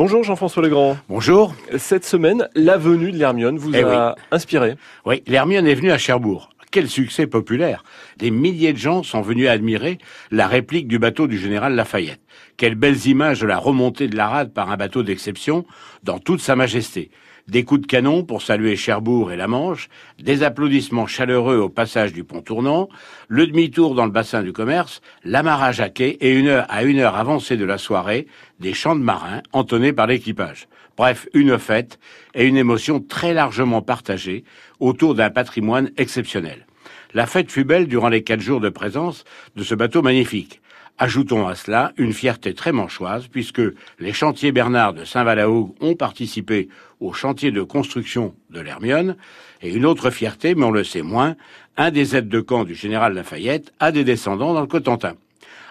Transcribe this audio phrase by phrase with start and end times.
[0.00, 0.96] Bonjour Jean-François Legrand.
[1.10, 1.54] Bonjour.
[1.76, 4.76] Cette semaine, la venue de l'Hermione vous Eh a inspiré.
[5.04, 6.48] Oui, l'Hermione est venue à Cherbourg.
[6.70, 7.84] Quel succès populaire
[8.16, 9.98] Des milliers de gens sont venus admirer
[10.30, 12.22] la réplique du bateau du général Lafayette.
[12.56, 15.66] Quelles belles images de la remontée de la rade par un bateau d'exception
[16.02, 17.10] dans toute sa majesté.
[17.50, 19.88] Des coups de canon pour saluer Cherbourg et la Manche,
[20.20, 22.88] des applaudissements chaleureux au passage du pont tournant,
[23.26, 27.00] le demi-tour dans le bassin du commerce, l'amarrage à quai et une heure à une
[27.00, 28.28] heure avancée de la soirée,
[28.60, 30.68] des chants de marins entonnés par l'équipage.
[30.96, 31.98] Bref, une fête
[32.36, 34.44] et une émotion très largement partagée
[34.78, 36.66] autour d'un patrimoine exceptionnel.
[37.14, 39.24] La fête fut belle durant les quatre jours de présence
[39.56, 40.60] de ce bateau magnifique.
[41.02, 43.62] Ajoutons à cela une fierté très manchoise, puisque
[44.00, 46.68] les chantiers Bernard de Saint-Valahogue ont participé
[47.00, 49.16] au chantier de construction de l'Hermione,
[49.62, 51.36] et une autre fierté, mais on le sait moins,
[51.78, 55.14] un des aides de camp du général Lafayette a des descendants dans le Cotentin.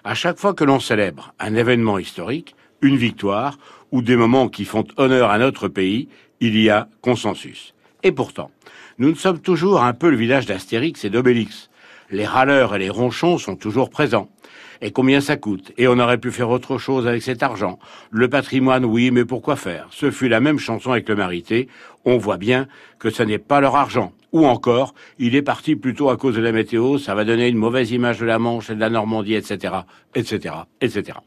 [0.03, 3.59] À chaque fois que l'on célèbre un événement historique, une victoire,
[3.91, 6.09] ou des moments qui font honneur à notre pays,
[6.39, 7.75] il y a consensus.
[8.01, 8.49] Et pourtant,
[8.97, 11.69] nous ne sommes toujours un peu le village d'Astérix et d'Obélix.
[12.11, 14.29] Les râleurs et les ronchons sont toujours présents.
[14.81, 15.73] Et combien ça coûte?
[15.77, 17.79] Et on aurait pu faire autre chose avec cet argent.
[18.11, 19.87] Le patrimoine, oui, mais pourquoi faire?
[19.91, 21.67] Ce fut la même chanson avec le Marité.
[22.05, 24.13] On voit bien que ce n'est pas leur argent.
[24.31, 27.57] Ou encore, il est parti plutôt à cause de la météo, ça va donner une
[27.57, 29.73] mauvaise image de la Manche et de la Normandie, etc.,
[30.15, 31.17] etc., etc.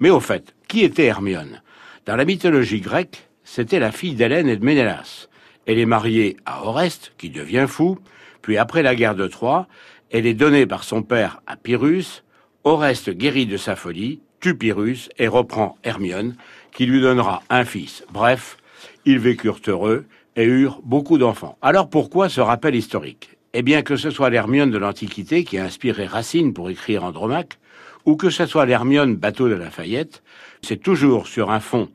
[0.00, 1.62] Mais au fait, qui était Hermione?
[2.04, 5.28] Dans la mythologie grecque, c'était la fille d'Hélène et de Ménélas.
[5.64, 7.98] Elle est mariée à Oreste, qui devient fou,
[8.42, 9.66] puis après la guerre de Troie,
[10.10, 12.22] elle est donnée par son père à Pyrrhus,
[12.64, 16.36] Oreste guérit de sa folie, tue Pyrrhus et reprend Hermione,
[16.72, 18.04] qui lui donnera un fils.
[18.12, 18.56] Bref,
[19.04, 20.04] ils vécurent heureux
[20.36, 21.56] et eurent beaucoup d'enfants.
[21.62, 23.38] Alors pourquoi ce rappel historique?
[23.54, 27.58] Eh bien que ce soit l'Hermione de l'Antiquité qui a inspiré Racine pour écrire Andromaque,
[28.04, 30.22] ou que ce soit l'Hermione bateau de Lafayette,
[30.62, 31.88] c'est toujours sur un fond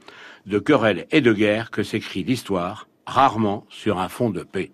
[0.45, 4.71] de querelles et de guerre que s'écrit l'histoire, rarement sur un fond de paix.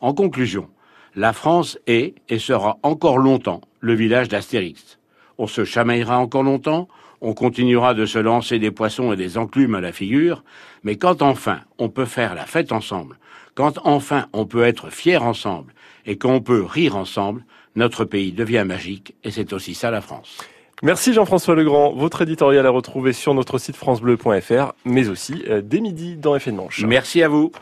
[0.00, 0.68] En conclusion,
[1.14, 4.98] la France est et sera encore longtemps le village d'Astérix
[5.38, 6.88] on se chamaillera encore longtemps,
[7.20, 10.44] on continuera de se lancer des poissons et des enclumes à la figure,
[10.82, 13.18] mais quand enfin on peut faire la fête ensemble,
[13.54, 15.74] quand enfin on peut être fier ensemble
[16.06, 17.44] et qu'on peut rire ensemble,
[17.76, 20.38] notre pays devient magique et c'est aussi ça la France.
[20.84, 21.92] Merci Jean-François Legrand.
[21.92, 26.50] Votre éditorial à retrouver sur notre site francebleu.fr, mais aussi euh, dès midi dans Effet
[26.50, 26.84] de Manche.
[26.84, 27.52] Merci à vous.